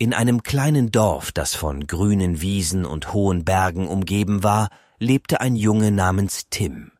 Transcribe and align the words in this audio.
In 0.00 0.14
einem 0.14 0.44
kleinen 0.44 0.92
Dorf, 0.92 1.32
das 1.32 1.56
von 1.56 1.88
grünen 1.88 2.40
Wiesen 2.40 2.86
und 2.86 3.12
hohen 3.12 3.44
Bergen 3.44 3.88
umgeben 3.88 4.44
war, 4.44 4.68
lebte 5.00 5.40
ein 5.40 5.56
Junge 5.56 5.90
namens 5.90 6.46
Tim. 6.50 6.92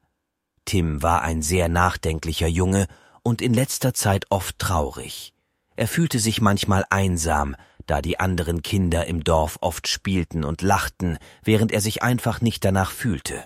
Tim 0.65 1.01
war 1.01 1.23
ein 1.23 1.41
sehr 1.41 1.69
nachdenklicher 1.69 2.49
Junge 2.49 2.89
und 3.23 3.41
in 3.41 3.55
letzter 3.55 3.95
Zeit 3.95 4.27
oft 4.31 4.59
traurig. 4.59 5.33
Er 5.77 5.87
fühlte 5.87 6.19
sich 6.19 6.41
manchmal 6.41 6.85
einsam, 6.91 7.55
da 7.87 8.03
die 8.03 8.19
anderen 8.19 8.63
Kinder 8.63 9.07
im 9.07 9.23
Dorf 9.23 9.59
oft 9.61 9.87
spielten 9.87 10.43
und 10.43 10.61
lachten, 10.61 11.19
während 11.45 11.71
er 11.71 11.81
sich 11.81 12.03
einfach 12.03 12.41
nicht 12.41 12.65
danach 12.65 12.91
fühlte. 12.91 13.45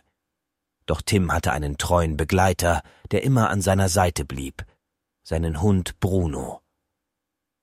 Doch 0.87 1.03
Tim 1.03 1.31
hatte 1.31 1.53
einen 1.53 1.77
treuen 1.77 2.17
Begleiter, 2.17 2.83
der 3.11 3.23
immer 3.23 3.51
an 3.51 3.61
seiner 3.61 3.91
Seite 3.91 4.25
blieb, 4.25 4.65
seinen 5.23 5.61
Hund 5.61 6.01
Bruno. 6.01 6.62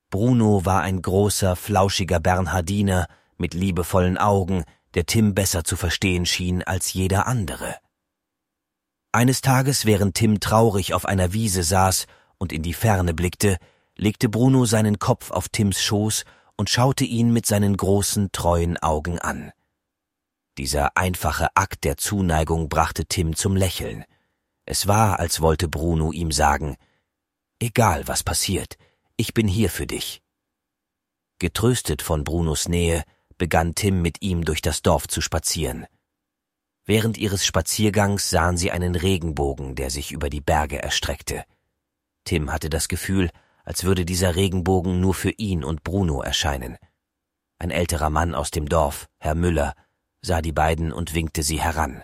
Bruno 0.09 0.65
war 0.65 0.81
ein 0.81 1.01
großer, 1.01 1.55
flauschiger 1.55 2.19
Bernhardiner 2.19 3.07
mit 3.37 3.53
liebevollen 3.53 4.17
Augen, 4.17 4.63
der 4.95 5.05
Tim 5.05 5.35
besser 5.35 5.63
zu 5.63 5.75
verstehen 5.75 6.25
schien 6.25 6.63
als 6.63 6.93
jeder 6.93 7.27
andere. 7.27 7.75
Eines 9.11 9.41
Tages, 9.41 9.85
während 9.85 10.15
Tim 10.15 10.39
traurig 10.39 10.93
auf 10.93 11.05
einer 11.05 11.33
Wiese 11.33 11.63
saß 11.63 12.05
und 12.37 12.51
in 12.51 12.63
die 12.63 12.73
Ferne 12.73 13.13
blickte, 13.13 13.57
legte 13.95 14.29
Bruno 14.29 14.65
seinen 14.65 14.99
Kopf 14.99 15.31
auf 15.31 15.49
Tims 15.49 15.81
Schoß 15.81 16.25
und 16.57 16.69
schaute 16.69 17.05
ihn 17.05 17.31
mit 17.31 17.45
seinen 17.45 17.77
großen, 17.77 18.31
treuen 18.31 18.77
Augen 18.77 19.19
an. 19.19 19.51
Dieser 20.57 20.97
einfache 20.97 21.49
Akt 21.55 21.83
der 21.83 21.97
Zuneigung 21.97 22.69
brachte 22.69 23.05
Tim 23.05 23.35
zum 23.35 23.55
Lächeln. 23.55 24.05
Es 24.65 24.87
war, 24.87 25.19
als 25.19 25.41
wollte 25.41 25.67
Bruno 25.67 26.11
ihm 26.11 26.31
sagen, 26.31 26.75
Egal 27.61 28.07
was 28.07 28.23
passiert, 28.23 28.77
ich 29.19 29.33
bin 29.33 29.49
hier 29.49 29.69
für 29.69 29.85
dich. 29.85 30.21
Getröstet 31.39 32.01
von 32.01 32.23
Brunos 32.23 32.69
Nähe, 32.69 33.03
begann 33.37 33.75
Tim 33.75 34.01
mit 34.01 34.21
ihm 34.21 34.45
durch 34.45 34.61
das 34.61 34.81
Dorf 34.81 35.09
zu 35.09 35.19
spazieren. 35.19 35.87
Während 36.85 37.17
ihres 37.17 37.45
Spaziergangs 37.45 38.29
sahen 38.29 38.55
sie 38.55 38.71
einen 38.71 38.95
Regenbogen, 38.95 39.75
der 39.75 39.89
sich 39.89 40.13
über 40.13 40.29
die 40.29 40.39
Berge 40.39 40.81
erstreckte. 40.81 41.43
Tim 42.23 42.49
hatte 42.53 42.69
das 42.69 42.87
Gefühl, 42.87 43.29
als 43.65 43.83
würde 43.83 44.05
dieser 44.05 44.37
Regenbogen 44.37 45.01
nur 45.01 45.13
für 45.13 45.31
ihn 45.31 45.65
und 45.65 45.83
Bruno 45.83 46.21
erscheinen. 46.21 46.77
Ein 47.57 47.71
älterer 47.71 48.09
Mann 48.09 48.33
aus 48.33 48.51
dem 48.51 48.69
Dorf, 48.69 49.07
Herr 49.17 49.35
Müller, 49.35 49.73
sah 50.21 50.41
die 50.41 50.53
beiden 50.53 50.93
und 50.93 51.13
winkte 51.13 51.43
sie 51.43 51.59
heran. 51.59 52.03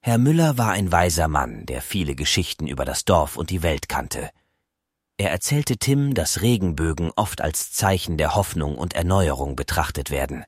Herr 0.00 0.18
Müller 0.18 0.56
war 0.58 0.70
ein 0.70 0.92
weiser 0.92 1.26
Mann, 1.26 1.66
der 1.66 1.82
viele 1.82 2.14
Geschichten 2.14 2.68
über 2.68 2.84
das 2.84 3.04
Dorf 3.04 3.36
und 3.36 3.50
die 3.50 3.64
Welt 3.64 3.88
kannte. 3.88 4.30
Er 5.20 5.30
erzählte 5.30 5.76
Tim, 5.76 6.14
dass 6.14 6.40
Regenbögen 6.40 7.12
oft 7.14 7.42
als 7.42 7.72
Zeichen 7.72 8.16
der 8.16 8.36
Hoffnung 8.36 8.78
und 8.78 8.94
Erneuerung 8.94 9.54
betrachtet 9.54 10.10
werden. 10.10 10.46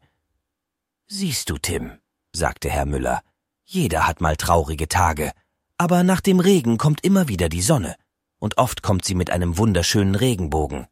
Siehst 1.09 1.51
du, 1.51 1.59
Tim, 1.59 1.99
sagte 2.35 2.71
Herr 2.71 2.87
Müller, 2.87 3.21
jeder 3.65 4.07
hat 4.07 4.23
mal 4.23 4.35
traurige 4.35 4.89
Tage, 4.89 5.33
aber 5.77 6.05
nach 6.05 6.23
dem 6.23 6.41
Regen 6.41 6.79
kommt 6.79 7.05
immer 7.05 7.29
wieder 7.29 7.51
die 7.51 7.61
Sonne, 7.61 7.97
und 8.39 8.57
oft 8.57 8.83
kommt 8.83 9.05
sie 9.05 9.15
mit 9.15 9.29
einem 9.29 9.59
wunderschönen 9.59 10.15
Regenbogen. 10.15 10.87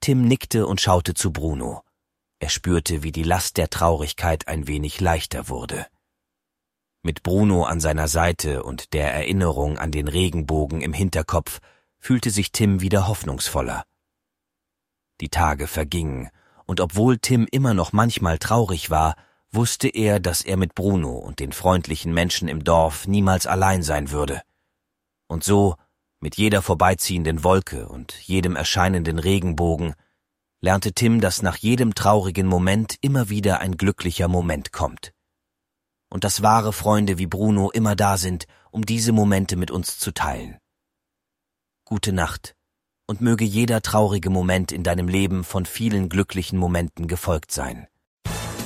Tim 0.00 0.26
nickte 0.26 0.66
und 0.66 0.80
schaute 0.80 1.14
zu 1.14 1.32
Bruno. 1.32 1.84
Er 2.40 2.48
spürte, 2.48 3.04
wie 3.04 3.12
die 3.12 3.22
Last 3.22 3.56
der 3.56 3.70
Traurigkeit 3.70 4.48
ein 4.48 4.66
wenig 4.66 5.00
leichter 5.00 5.48
wurde. 5.48 5.86
Mit 7.04 7.22
Bruno 7.22 7.62
an 7.62 7.78
seiner 7.78 8.08
Seite 8.08 8.64
und 8.64 8.94
der 8.94 9.14
Erinnerung 9.14 9.78
an 9.78 9.92
den 9.92 10.08
Regenbogen 10.08 10.80
im 10.80 10.92
Hinterkopf 10.92 11.60
fühlte 12.02 12.30
sich 12.30 12.50
Tim 12.50 12.80
wieder 12.80 13.06
hoffnungsvoller. 13.06 13.84
Die 15.20 15.28
Tage 15.28 15.68
vergingen, 15.68 16.30
und 16.66 16.80
obwohl 16.80 17.18
Tim 17.18 17.46
immer 17.48 17.74
noch 17.74 17.92
manchmal 17.92 18.38
traurig 18.38 18.90
war, 18.90 19.14
wusste 19.52 19.86
er, 19.86 20.18
dass 20.18 20.42
er 20.42 20.56
mit 20.56 20.74
Bruno 20.74 21.12
und 21.12 21.38
den 21.38 21.52
freundlichen 21.52 22.12
Menschen 22.12 22.48
im 22.48 22.64
Dorf 22.64 23.06
niemals 23.06 23.46
allein 23.46 23.84
sein 23.84 24.10
würde. 24.10 24.42
Und 25.28 25.44
so, 25.44 25.76
mit 26.18 26.36
jeder 26.36 26.60
vorbeiziehenden 26.60 27.44
Wolke 27.44 27.88
und 27.88 28.14
jedem 28.14 28.56
erscheinenden 28.56 29.20
Regenbogen, 29.20 29.94
lernte 30.60 30.94
Tim, 30.94 31.20
dass 31.20 31.40
nach 31.40 31.56
jedem 31.56 31.94
traurigen 31.94 32.48
Moment 32.48 32.96
immer 33.00 33.28
wieder 33.28 33.60
ein 33.60 33.76
glücklicher 33.76 34.26
Moment 34.26 34.72
kommt. 34.72 35.12
Und 36.08 36.24
dass 36.24 36.42
wahre 36.42 36.72
Freunde 36.72 37.18
wie 37.18 37.28
Bruno 37.28 37.70
immer 37.70 37.94
da 37.94 38.16
sind, 38.16 38.46
um 38.72 38.84
diese 38.84 39.12
Momente 39.12 39.54
mit 39.54 39.70
uns 39.70 40.00
zu 40.00 40.12
teilen 40.12 40.58
gute 41.84 42.12
Nacht 42.12 42.54
und 43.06 43.20
möge 43.20 43.44
jeder 43.44 43.82
traurige 43.82 44.30
Moment 44.30 44.72
in 44.72 44.82
deinem 44.82 45.08
Leben 45.08 45.44
von 45.44 45.66
vielen 45.66 46.08
glücklichen 46.08 46.58
Momenten 46.58 47.06
gefolgt 47.08 47.52
sein. 47.52 47.86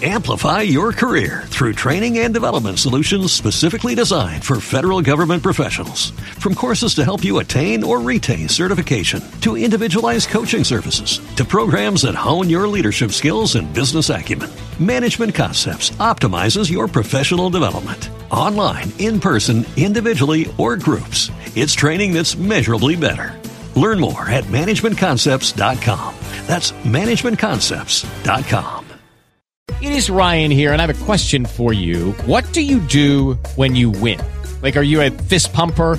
Amplify 0.03 0.61
your 0.61 0.93
career 0.93 1.45
through 1.47 1.73
training 1.73 2.19
and 2.19 2.35
development 2.35 2.79
solutions 2.79 3.33
specifically 3.33 3.95
designed 3.95 4.45
for 4.45 4.61
federal 4.61 5.01
government 5.01 5.43
professionals. 5.43 6.11
From 6.39 6.55
courses 6.55 6.95
to 6.97 7.05
help 7.05 7.25
you 7.25 7.39
attain 7.39 7.83
or 7.83 7.99
retain 7.99 8.51
certification, 8.51 9.23
to 9.41 9.57
individualized 9.57 10.29
coaching 10.29 10.65
services, 10.65 11.21
to 11.37 11.47
programs 11.47 12.03
that 12.03 12.15
hone 12.15 12.51
your 12.51 12.69
leadership 12.69 13.13
skills 13.13 13.55
and 13.57 13.73
business 13.73 14.11
acumen, 14.11 14.51
Management 14.79 15.35
Concepts 15.35 15.89
optimizes 15.93 16.71
your 16.71 16.89
professional 16.89 17.49
development. 17.49 18.11
Online, 18.31 18.93
in 18.99 19.19
person, 19.19 19.67
individually, 19.77 20.55
or 20.59 20.77
groups, 20.77 21.31
it's 21.57 21.75
training 21.75 22.13
that's 22.13 22.37
measurably 22.37 22.95
better. 22.95 23.35
Learn 23.75 23.99
more 23.99 24.29
at 24.29 24.45
managementconcepts.com. 24.45 26.15
That's 26.47 26.73
managementconcepts.com. 26.73 28.87
It 29.83 29.93
is 29.93 30.09
Ryan 30.09 30.51
here, 30.51 30.73
and 30.73 30.81
I 30.81 30.87
have 30.87 31.03
a 31.03 31.05
question 31.05 31.45
for 31.45 31.73
you. 31.73 32.13
What 32.25 32.51
do 32.53 32.63
you 32.63 32.81
do 32.81 33.35
when 33.57 33.77
you 33.77 33.91
win? 33.91 34.21
Like, 34.63 34.77
are 34.77 34.83
you 34.83 35.03
a 35.03 35.11
fist 35.11 35.53
pumper? 35.53 35.99